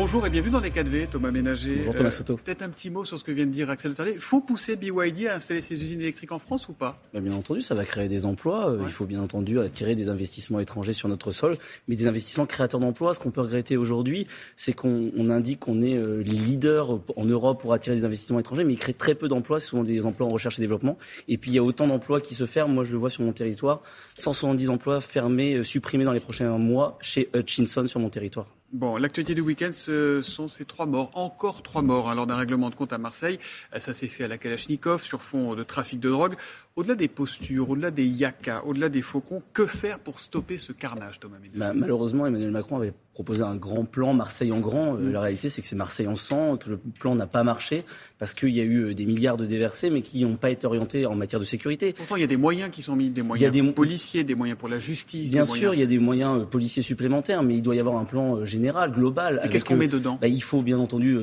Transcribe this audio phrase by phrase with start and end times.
[0.00, 1.74] Bonjour et bienvenue dans les 4V, Thomas Ménager.
[1.78, 2.36] Bonjour Thomas Soto.
[2.36, 5.26] Peut-être un petit mot sur ce que vient de dire Axel Il Faut pousser BYD
[5.26, 7.02] à installer ses usines électriques en France ou pas?
[7.12, 8.70] Bah, Bien entendu, ça va créer des emplois.
[8.70, 11.56] Euh, il faut bien entendu attirer des investissements étrangers sur notre sol,
[11.88, 13.12] mais des investissements créateurs d'emplois.
[13.12, 17.60] Ce qu'on peut regretter aujourd'hui, c'est qu'on indique qu'on est euh, les leaders en Europe
[17.60, 20.30] pour attirer des investissements étrangers, mais il crée très peu d'emplois, souvent des emplois en
[20.30, 20.96] recherche et développement.
[21.26, 22.72] Et puis il y a autant d'emplois qui se ferment.
[22.72, 23.82] Moi, je le vois sur mon territoire,
[24.14, 28.46] 170 emplois fermés, euh, supprimés dans les prochains mois chez Hutchinson sur mon territoire.
[28.70, 32.36] Bon, l'actualité du week-end, ce sont ces trois morts, encore trois morts, hein, lors d'un
[32.36, 33.38] règlement de compte à Marseille.
[33.78, 36.34] Ça s'est fait à la Kalachnikov sur fond de trafic de drogue.
[36.78, 41.18] Au-delà des postures, au-delà des yakas, au-delà des faucons, que faire pour stopper ce carnage,
[41.18, 44.94] Thomas bah, Malheureusement, Emmanuel Macron avait proposé un grand plan Marseille en grand.
[44.94, 45.12] Euh, mm.
[45.12, 47.84] La réalité, c'est que c'est Marseille en sang, que le plan n'a pas marché
[48.20, 50.68] parce qu'il y a eu euh, des milliards de déversés, mais qui n'ont pas été
[50.68, 51.94] orientés en matière de sécurité.
[51.94, 54.56] Pourtant, il y a des moyens qui sont mis, des moyens des policiers, des moyens
[54.56, 55.32] pour la justice.
[55.32, 57.96] Bien sûr, il y a des moyens euh, policiers supplémentaires, mais il doit y avoir
[57.96, 59.40] un plan général, global.
[59.44, 61.18] Et qu'est-ce qu'on met dedans bah, Il faut bien entendu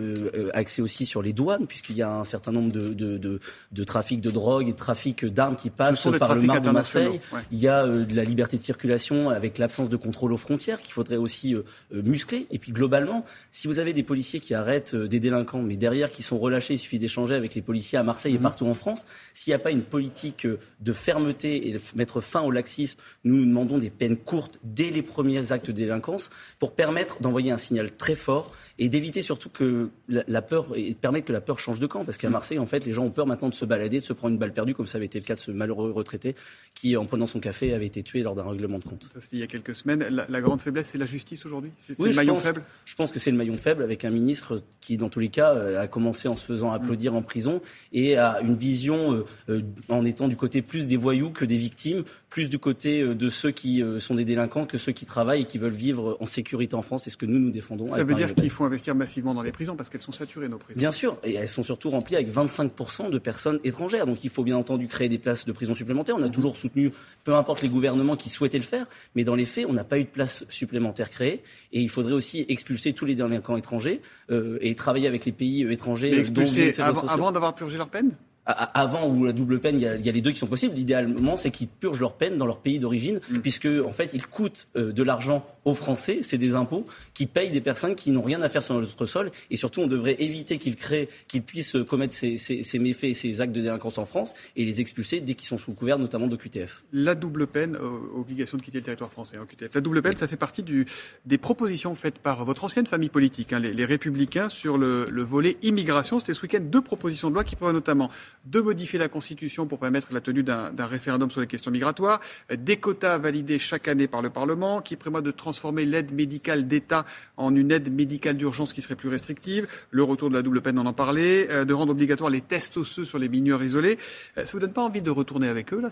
[0.53, 3.39] axer aussi sur les douanes, puisqu'il y a un certain nombre de, de, de,
[3.71, 7.19] de trafics de drogue et de trafics d'armes qui passent par le mar de Marseille.
[7.51, 10.93] Il y a de la liberté de circulation avec l'absence de contrôle aux frontières qu'il
[10.93, 11.55] faudrait aussi
[11.91, 12.47] muscler.
[12.51, 16.11] Et puis globalement, si vous avez des policiers qui arrêtent euh, des délinquants, mais derrière
[16.11, 18.43] qui sont relâchés, il suffit d'échanger avec les policiers à Marseille et mhm.
[18.43, 19.05] partout en France.
[19.33, 23.35] S'il n'y a pas une politique euh, de fermeté et mettre fin au laxisme, nous,
[23.35, 26.29] nous demandons des peines courtes dès les premiers actes de délinquance
[26.59, 31.27] pour permettre d'envoyer un signal très fort et d'éviter surtout que la, peur et permettre
[31.27, 33.25] que la peur change de camp parce qu'à Marseille en fait les gens ont peur
[33.25, 35.25] maintenant de se balader, de se prendre une balle perdue comme ça avait été le
[35.25, 36.35] cas de ce malheureux retraité
[36.73, 39.09] qui en prenant son café avait été tué lors d'un règlement de compte.
[39.13, 40.03] Ça c'était il y a quelques semaines.
[40.27, 41.71] La, grande faiblesse c'est la justice aujourd'hui?
[41.77, 42.63] C'est le maillon faible?
[42.83, 45.53] Je pense que c'est le maillon faible avec un ministre qui dans tous les cas
[45.53, 47.61] euh, a commencé en se faisant applaudir en prison
[47.93, 51.57] et a une vision euh, euh, en étant du côté plus des voyous que des
[51.57, 55.45] victimes, plus du côté de ceux qui sont des délinquants que ceux qui travaillent et
[55.45, 57.03] qui veulent vivre en sécurité en France.
[57.03, 57.87] C'est ce que nous nous défendons.
[57.87, 60.57] Ça veut dire qu'il faut investir massivement dans les prisons parce qu'elles sont saturées, nos
[60.57, 60.79] prisons.
[60.79, 64.05] Bien sûr, et elles sont surtout remplies avec 25% de personnes étrangères.
[64.05, 66.15] Donc il faut bien entendu créer des places de prison supplémentaires.
[66.17, 66.91] On a toujours soutenu,
[67.23, 69.99] peu importe les gouvernements qui souhaitaient le faire, mais dans les faits, on n'a pas
[69.99, 71.41] eu de places supplémentaires créées.
[71.71, 75.71] Et il faudrait aussi expulser tous les délinquants étrangers euh, et travailler avec les pays
[75.71, 76.11] étrangers.
[76.11, 78.11] Mais expulser avant, avant d'avoir purgé leur peine?
[78.45, 80.47] Avant ou la double peine, il y, a, il y, a, les deux qui sont
[80.47, 80.75] possibles.
[80.75, 83.39] L'idéalement, c'est qu'ils purgent leur peine dans leur pays d'origine, mm.
[83.39, 86.85] puisque en fait, ils coûtent euh, de l'argent aux Français, c'est des impôts
[87.15, 89.87] qui payent des personnes qui n'ont rien à faire sur notre sol, et surtout, on
[89.87, 93.61] devrait éviter qu'ils créent, qu'ils puissent commettre ces, ces, ces, méfaits et ces actes de
[93.61, 96.83] délinquance en France et les expulser dès qu'ils sont sous couvert, notamment de QTF.
[96.93, 99.73] La double peine, euh, obligation de quitter le territoire français, hein, QTF.
[99.73, 100.85] La double peine, ça fait partie du,
[101.25, 105.23] des propositions faites par votre ancienne famille politique, hein, les, les, Républicains, sur le, le
[105.23, 106.19] volet immigration.
[106.19, 108.11] C'était ce week-end deux propositions de loi qui prévoient notamment
[108.45, 112.19] de modifier la Constitution pour permettre la tenue d'un référendum sur les questions migratoires,
[112.55, 117.05] des quotas validés chaque année par le Parlement, qui prévoit de transformer l'aide médicale d'État
[117.37, 120.77] en une aide médicale d'urgence qui serait plus restrictive, le retour de la double peine,
[120.79, 123.97] on en parlait, euh, de rendre obligatoire les tests osseux sur les mineurs isolés.
[124.37, 125.89] Euh, ça vous donne pas envie de retourner avec eux là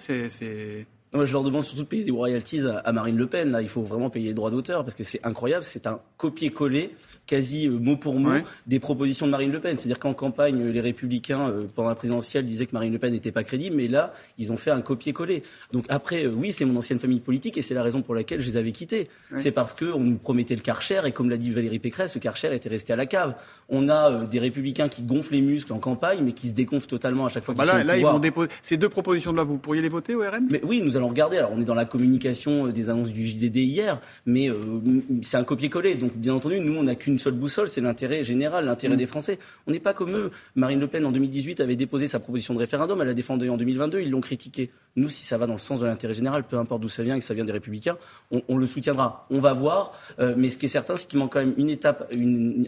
[1.26, 3.52] je leur demande surtout de payer des royalties à Marine Le Pen.
[3.52, 5.64] Là, il faut vraiment payer les droits d'auteur parce que c'est incroyable.
[5.64, 8.34] C'est un copier-coller quasi euh, mot pour mot
[8.67, 9.78] des propositions de Marine Le Pen.
[9.78, 13.31] C'est-à-dire qu'en campagne, les Républicains, euh, pendant la présidentielle, disaient que Marine Le Pen n'était
[13.31, 15.44] pas crédible, mais là, ils ont fait un copier-coller.
[15.72, 18.41] Donc après, euh, oui, c'est mon ancienne famille politique et c'est la raison pour laquelle
[18.41, 19.07] je les avais quittés.
[19.38, 22.53] C'est parce qu'on nous promettait le Karcher et comme l'a dit Valérie Pécresse, le Karcher
[22.53, 23.35] était resté à la cave.
[23.69, 27.25] On a des Républicains qui gonflent les muscles en campagne, mais qui se déconfent totalement
[27.25, 29.45] à chaque fois qu'ils bah là, là, ils vont déposer ces deux propositions de loi.
[29.45, 31.38] Vous pourriez les voter au RN Mais oui, nous allons regarder.
[31.38, 34.50] Alors, on est dans la communication des annonces du JDD hier, mais
[35.22, 35.95] c'est un copier-coller.
[35.95, 38.97] Donc, bien entendu, nous, on n'a qu'une seule boussole, c'est l'intérêt général, l'intérêt mm.
[38.97, 39.40] des Français.
[39.68, 40.31] On n'est pas comme eux.
[40.56, 43.01] Marine Le Pen, en 2018, avait déposé sa proposition de référendum.
[43.01, 44.01] Elle l'a défendue en 2022.
[44.01, 44.72] Ils l'ont critiqué.
[44.96, 47.18] Nous, si ça va dans le sens de l'intérêt général, peu importe d'où ça vient,
[47.18, 47.97] que ça vient des Républicains,
[48.31, 49.25] on, le soutiendra.
[49.29, 49.94] On va voir.
[50.19, 52.13] Euh, mais ce qui est certain, c'est qu'il manque quand même une étape,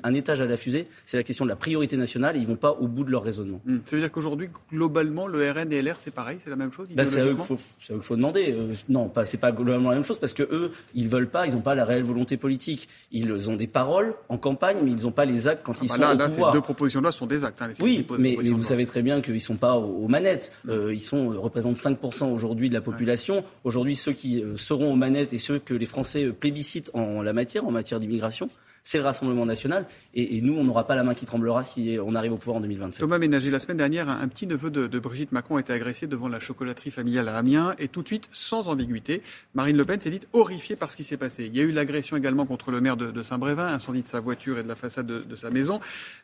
[0.04, 0.86] un étage à la fusée.
[1.06, 2.36] C'est la question de la priorité nationale.
[2.36, 3.62] Et ils vont pas au bout de leur raisonnement.
[3.66, 3.78] Mm.
[3.86, 6.90] Ça veut dire qu'aujourd'hui, globalement, le RN et LR, c'est pareil, c'est la même chose.
[6.94, 8.56] Bah, c'est à eux qu'il faut, demander.
[8.58, 11.46] Euh, non, pas, c'est pas globalement la même chose parce que eux, ils veulent pas,
[11.48, 12.90] ils n'ont pas la réelle volonté politique.
[13.12, 15.98] Ils ont des paroles en campagne, mais ils n'ont pas les actes quand ils ah
[15.98, 16.52] bah sont là, au pouvoir.
[16.52, 17.62] Ces deux propositions là sont des actes.
[17.62, 20.52] Hein, oui, mais, vous savez très bien qu'ils sont pas aux, manettes.
[20.70, 23.44] Euh, ils sont représentent 5% aujourd'hui de la population.
[23.64, 27.66] Aujourd'hui, ceux qui seront aux manettes et ceux que les Français plébiscitent en la matière,
[27.66, 28.50] en matière d'immigration,
[28.86, 29.88] c'est le Rassemblement national.
[30.14, 32.62] Et, nous, on n'aura pas la main qui tremblera si on arrive au pouvoir en
[32.62, 33.00] 2027.
[33.02, 36.28] Thomas Ménager, la semaine dernière, un, petit neveu de, Brigitte Macron a été agressé devant
[36.28, 37.76] la chocolaterie familiale à Amiens.
[37.80, 39.24] Et tout de suite, sans ambiguïté,
[39.56, 41.48] Marine Le Pen s'est dite horrifiée par ce qui s'est passé.
[41.48, 44.60] Il y a eu l'agression également contre le maire de, Saint-Brévin, incendie de sa voiture
[44.60, 45.80] et de la façade de, sa maison.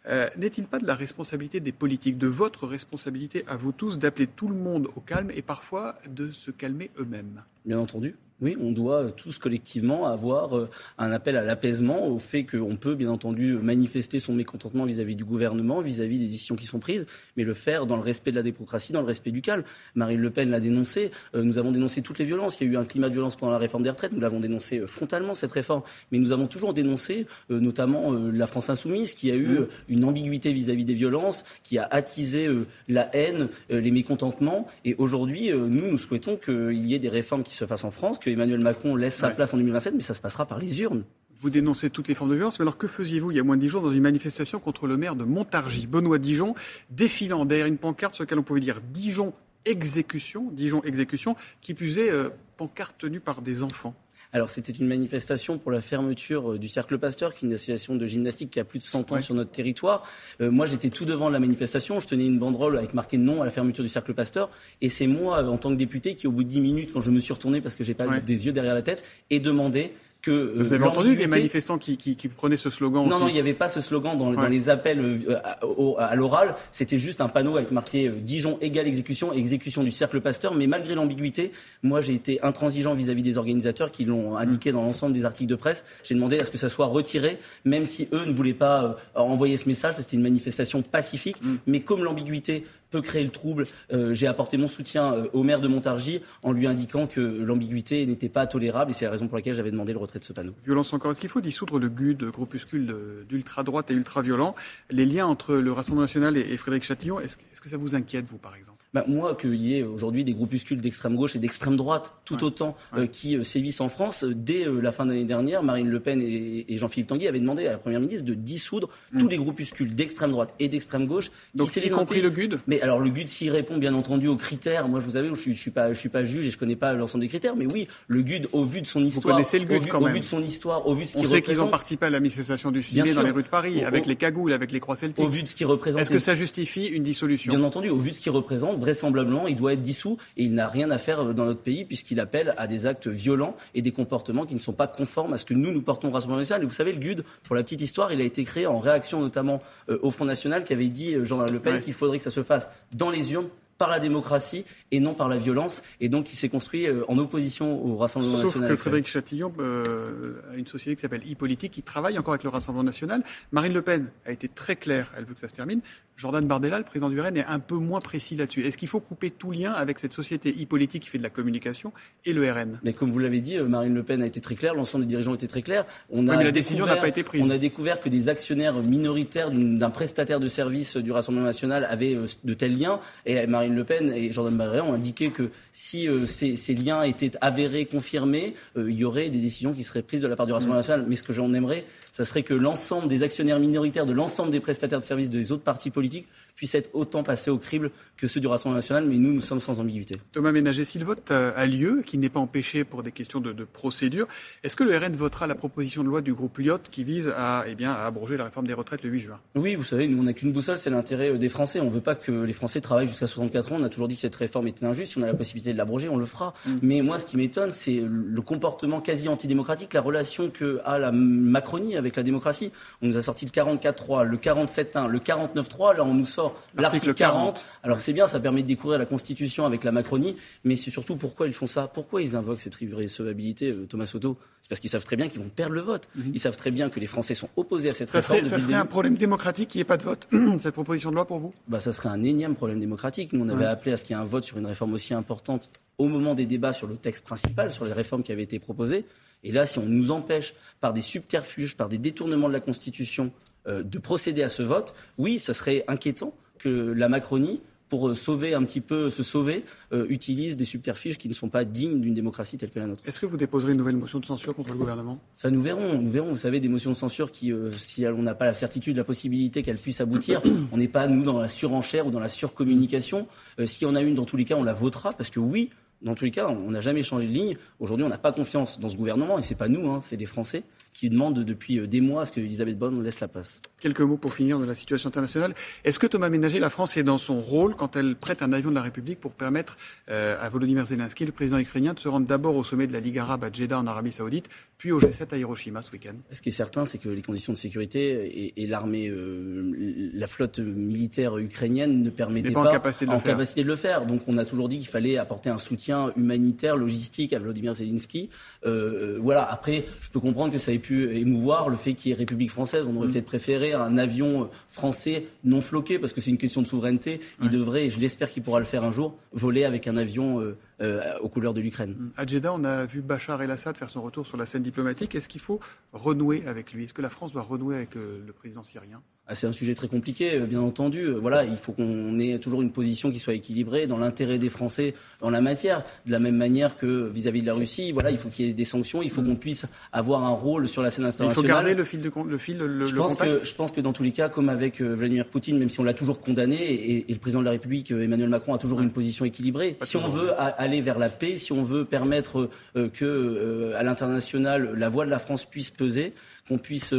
[0.08, 4.28] Euh, n'est-il pas de la responsabilité des politiques, de votre responsabilité à vous tous, d'appeler
[4.28, 7.44] tout le monde au calme et parfois de se calmer eux-mêmes?
[7.66, 8.16] Bien entendu.
[8.42, 12.96] Oui, on doit tous collectivement avoir euh, un appel à l'apaisement, au fait qu'on peut
[12.96, 17.06] bien entendu manifester son mécontentement vis-à-vis du gouvernement, vis-à-vis des décisions qui sont prises,
[17.38, 19.62] mais le faire dans le respect de la démocratie, dans le respect du calme.
[19.94, 22.74] Marine Le Pen l'a dénoncé, euh, nous avons dénoncé toutes les violences, il y a
[22.74, 25.36] eu un climat de violence pendant la réforme des retraites, nous l'avons dénoncé euh, frontalement
[25.36, 29.68] cette réforme, mais nous avons toujours dénoncé notamment la France insoumise qui a eu mmh.
[29.90, 32.48] une ambiguïté vis-à-vis des violences, qui a attisé
[32.88, 37.54] la haine, les mécontentements, et aujourd'hui, nous, nous souhaitons qu'il y ait des réformes qui
[37.54, 40.45] se fassent en France, Emmanuel Macron laisse sa place en 2027, mais ça se passera
[40.45, 41.04] par les urnes.
[41.42, 43.56] Vous dénoncez toutes les formes de violence, mais alors que faisiez-vous il y a moins
[43.56, 46.54] de dix jours dans une manifestation contre le maire de Montargis, Benoît Dijon,
[46.92, 49.33] défilant derrière une pancarte sur laquelle on pouvait dire Dijon
[49.66, 53.95] exécution, Dijon exécution, qui plus est euh, pancarte tenue par des enfants?
[54.33, 57.95] Alors c'était une manifestation pour la fermeture euh, du Cercle Pasteur, qui est une association
[57.95, 60.04] de gymnastique qui a plus de 100 ans sur notre territoire.
[60.42, 63.45] Euh, moi j'étais tout devant la manifestation, je tenais une banderole avec marqué non à
[63.45, 64.50] la fermeture du Cercle Pasteur,
[64.81, 67.12] et c'est moi en tant que député qui au bout de 10 minutes, quand je
[67.12, 70.54] me suis retourné parce que j'ai pas des yeux derrière la tête, ai demandé que
[70.56, 73.22] vous avez entendu des manifestants qui, qui, qui, prenaient ce slogan Non, aussi.
[73.22, 76.56] non, il n'y avait pas ce slogan dans, dans les appels euh, à, l'oral.
[76.72, 80.54] C'était juste un panneau avec marqué euh, Dijon égale exécution, exécution du cercle Pasteur.
[80.54, 81.52] Mais malgré l'ambiguïté,
[81.84, 85.56] moi j'ai été intransigeant vis-à-vis des organisateurs qui l'ont indiqué dans l'ensemble des articles de
[85.56, 85.84] presse.
[86.04, 88.94] J'ai demandé à ce que ça soit retiré, même si eux ne voulaient pas euh,
[89.16, 91.42] envoyer ce message, parce que c'était une manifestation pacifique.
[91.42, 91.56] Mm.
[91.68, 93.66] Mais comme l'ambiguïté peut créer le trouble.
[93.92, 98.06] Euh, j'ai apporté mon soutien euh, au maire de Montargis en lui indiquant que l'ambiguïté
[98.06, 100.34] n'était pas tolérable et c'est la raison pour laquelle j'avais demandé le retrait de ce
[100.34, 100.54] panneau.
[100.64, 101.12] Violence encore.
[101.12, 102.96] Est-ce qu'il faut dissoudre le GUD, groupuscule
[103.28, 104.56] d'ultra-droite et ultra-violent?
[104.90, 108.38] Les liens entre le Rassemblement national et Frédéric Chatillon, est-ce que ça vous inquiète, vous,
[108.38, 108.81] par exemple?
[108.94, 112.76] Bah, moi, qu'il y ait aujourd'hui des groupuscules d'extrême gauche et d'extrême droite, tout autant,
[112.98, 116.00] euh, qui euh, sévissent en France, euh, dès la fin de l'année dernière, Marine Le
[116.02, 119.18] Pen et, Jean-Philippe Tanguy avaient demandé à la Première ministre de dissoudre mm.
[119.20, 121.32] tous les groupuscules d'extrême droite et d'extrême gauche.
[121.56, 122.60] Donc, y compris le GUD?
[122.68, 125.36] Mais alors, le GUD, s'il répond bien entendu aux critères, moi, je vous savez, je
[125.36, 127.56] suis, je suis pas, je suis pas juge et je connais pas l'ensemble des critères,
[127.56, 129.90] mais oui, le GUD, au vu de son histoire, vous connaissez le GUD, au, vu,
[129.90, 130.10] quand même.
[130.10, 131.44] au vu de son histoire, au vu de ce qu'il représente.
[131.44, 133.86] On sait qu'ils ont participé à la manifestation du ciné dans les rues de Paris,
[133.86, 135.24] avec les cagoules, avec les croix celtiques.
[135.24, 136.02] Au vu de ce qu'il représente.
[136.02, 137.52] Est-ce que ça justifie une dissolution?
[137.52, 140.54] Bien entendu, au vu de ce qu'il représente, vraisemblablement, il doit être dissous et il
[140.54, 143.92] n'a rien à faire dans notre pays puisqu'il appelle à des actes violents et des
[143.92, 146.63] comportements qui ne sont pas conformes à ce que nous, nous portons au Rassemblement national.
[146.63, 149.22] Et vous savez, le GUD, pour la petite histoire, il a été créé en réaction
[149.22, 152.24] notamment euh, au Front national qui avait dit, euh, Jean Le Pen, qu'il faudrait que
[152.24, 153.48] ça se fasse dans les urnes
[153.81, 155.81] par la démocratie et non par la violence.
[156.01, 158.69] Et donc, il s'est construit euh, en opposition au Rassemblement national.
[158.69, 162.44] Sauf que Frédéric Chatillon euh, a une société qui s'appelle e-politique qui travaille encore avec
[162.44, 163.24] le Rassemblement national.
[163.51, 165.81] Marine Le Pen a été très claire, elle veut que ça se termine.
[166.22, 168.64] Jordan Bardella, le président du RN, est un peu moins précis là-dessus.
[168.64, 171.94] Est-ce qu'il faut couper tout lien avec cette société e-politique qui fait de la communication
[172.26, 174.54] et le RN Mais comme vous l'avez dit, euh, Marine Le Pen a été très
[174.54, 175.84] claire, l'ensemble des dirigeants étaient très clairs.
[176.12, 177.42] On a mais la décision n'a pas été prise.
[177.44, 182.16] On a découvert que des actionnaires minoritaires d'un prestataire de services du Rassemblement national avaient
[182.44, 183.00] de tels liens.
[183.26, 187.32] Et Marine Le Pen et Jordan Bardella ont indiqué que si euh, ces, liens étaient
[187.42, 190.54] avérés, confirmés, euh, il y aurait des décisions qui seraient prises de la part du
[190.54, 190.82] Rassemblement mm.
[190.82, 191.06] national.
[191.08, 194.60] Mais ce que j'en aimerais, ce serait que l'ensemble des actionnaires minoritaires de l'ensemble des
[194.60, 198.27] prestataires de services des autres partis politiques politique puissent être autant passés au crible que
[198.27, 200.15] ceux du Rassemblement national, mais nous, nous sommes sans ambiguïté.
[200.31, 203.63] Thomas Ménager, si le vote a lieu, qui n'est pas empêché pour des questions de,
[203.63, 204.27] procédure,
[204.63, 207.63] est-ce que le RN votera la proposition de loi du groupe Lyot qui vise à,
[207.68, 209.39] eh bien, à abroger la réforme des retraites le 8 juin?
[209.56, 211.80] Oui, vous savez, nous, on n'a qu'une boussole, c'est l'intérêt euh, des Français.
[211.80, 213.77] On ne veut pas que les Français travaillent jusqu'à 64 ans.
[213.80, 215.13] On a toujours dit que cette réforme était injuste.
[215.13, 216.53] Si on a la possibilité de l'abroger, on le fera.
[216.65, 216.72] Mm.
[216.81, 221.12] Mais moi, ce qui m'étonne, c'est le comportement quasi antidémocratique, la relation que a la
[221.12, 222.72] Macronie avec la démocratie.
[223.01, 225.98] On nous a sorti le 44.3, le 47.1, le 49.3.
[225.98, 226.40] Là, on nous sort
[226.75, 227.65] l'article 40.
[227.83, 231.15] Alors c'est bien, ça permet de découvrir la Constitution avec la Macronie, mais c'est surtout
[231.15, 231.88] pourquoi ils font ça.
[231.88, 234.38] Pourquoi ils invoquent cette irrecevabilité, euh, Thomas Soto?
[234.62, 236.10] C'est parce qu'ils savent très bien qu'ils vont perdre le vote.
[236.15, 236.31] Mhm.
[236.33, 238.39] Ils savent très bien que les Français sont opposés à cette ça réforme.
[238.39, 240.27] Serait, ça serait un problème démocratique qu'il n'y ait pas de vote,
[240.60, 241.53] cette proposition de loi pour vous?
[241.67, 243.33] Bah, Ça serait un énième problème démocratique.
[243.33, 245.13] Nous, on avait appelé à ce qu'il y ait un vote sur une réforme aussi
[245.13, 248.60] importante au moment des débats sur le texte principal, sur les réformes qui avaient été
[248.60, 249.05] proposées.
[249.43, 253.31] Et là, si on nous empêche par des subterfuges, par des détournements de la Constitution,
[253.68, 258.53] de procéder à ce vote, oui, ça serait inquiétant que la Macronie pour euh, sauver
[258.53, 262.13] un petit peu, se sauver, euh, utilise des subterfuges qui ne sont pas dignes d'une
[262.13, 263.03] démocratie telle que la nôtre.
[263.06, 265.20] Est-ce que vous déposerez une nouvelle motion de censure contre le gouvernement?
[265.36, 266.01] Ça, nous verrons.
[266.01, 266.30] Nous verrons.
[266.30, 269.62] Vous savez, des motions de censure qui, si on n'a pas la certitude, la possibilité
[269.62, 270.41] qu'elles puissent aboutir,
[270.72, 273.27] on n'est pas, nous, dans la surenchère ou dans la surcommunication.
[273.65, 275.70] si on a une, dans tous les cas, on la votera, parce que oui,
[276.01, 277.58] Dans tous les cas, on n'a jamais changé de ligne.
[277.82, 280.25] Aujourd'hui, on n'a pas confiance dans ce gouvernement, et c'est pas nous, hein, c'est les
[280.25, 283.62] Français qui demandent depuis euh, des mois à ce que Elisabeth Borne laisse la passe.
[283.79, 285.53] Quelques mots pour finir de la situation internationale.
[285.83, 288.69] Est-ce que Thomas Ménager, la France est dans son rôle quand elle prête un avion
[288.69, 289.77] de la République pour permettre
[290.10, 293.00] euh, à Volodymyr Zelensky, le président ukrainien, de se rendre d'abord au sommet de la
[293.00, 296.15] Ligue arabe à Jeddah en Arabie Saoudite, puis au G7 à Hiroshima ce week-end?
[296.31, 300.60] Ce qui est certain, c'est que les conditions de sécurité et, l'armée, euh, la flotte
[300.60, 304.05] militaire ukrainienne ne permettaient pas, en, capacité de, en capacité de, le faire.
[304.05, 308.29] Donc on a toujours dit qu'il fallait apporter un soutien humanitaire, logistique à Volodymyr Zelensky.
[308.63, 309.50] voilà.
[309.51, 312.52] Après, je peux comprendre que ça ait pu émouvoir le fait qu'il y ait République
[312.52, 312.88] française.
[312.90, 313.12] On aurait mm.
[313.12, 317.22] peut-être préféré un avion français non floqué, parce que c'est une question de souveraineté.
[317.42, 320.42] Il devrait, et je l'espère qu'il pourra le faire un jour, voler avec un avion
[320.42, 321.96] euh, euh, aux couleurs de l'Ukraine.
[321.98, 322.12] Mm.
[322.18, 325.16] À Jeddah, on a vu Bachar el-Assad faire son retour sur la scène diplomatique.
[325.16, 325.60] Est-ce qu'il faut
[325.94, 326.86] renouer avec lui?
[326.86, 329.02] Est-ce que la France doit renouer avec euh, le président syrien?
[329.28, 331.04] Ah, c'est un sujet très compliqué, euh, bien entendu.
[331.04, 334.50] Euh, voilà, il faut qu'on ait toujours une position qui soit équilibrée dans l'intérêt des
[334.50, 335.84] Français en la matière.
[336.06, 338.54] De la même manière que vis-à-vis de la Russie, voilà, il faut qu'il y ait
[338.54, 341.46] des sanctions, il faut qu'on puisse avoir un rôle sur la scène internationale.
[341.46, 343.40] Il faut garder le fil, de, le fil, le, je pense contact.
[343.40, 345.84] Que, je pense que dans tous les cas, comme avec Vladimir Poutine, même si on
[345.84, 349.26] l'a toujours condamné, et, le président de la République, Emmanuel Macron, a toujours une position
[349.26, 349.78] équilibrée.
[349.84, 352.50] si on veut aller vers la paix, si on veut permettre
[352.94, 356.13] que à l'international la voix de la France puisse peser,
[356.51, 356.93] qu'on puisse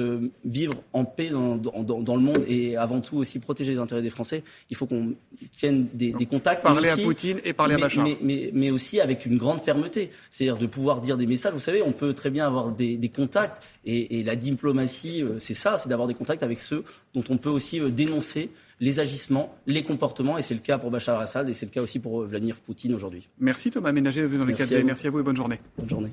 [0.44, 4.00] vivre en paix dans, dans, dans le monde et avant tout aussi protéger les intérêts
[4.00, 5.14] des Français, il faut qu'on
[5.54, 6.62] tienne des, contacts.
[6.62, 8.06] Parler à Poutine et parler à Bachar.
[8.22, 10.10] Mais, mais, aussi avec une grande fermeté.
[10.30, 11.52] C'est-à-dire de pouvoir dire des messages.
[11.52, 15.76] Vous savez, on peut très bien avoir des, contacts et, la diplomatie, euh, c'est ça,
[15.76, 19.82] c'est d'avoir des contacts avec ceux dont on peut aussi euh, dénoncer les agissements, les
[19.82, 22.26] comportements, et c'est le cas pour Bachar al-Assad, et c'est le cas aussi pour euh,
[22.26, 23.28] Vladimir Poutine aujourd'hui.
[23.38, 25.60] Merci Thomas Ménager d'être dans les 4 Merci à vous et bonne journée.
[25.78, 26.12] Bonne journée.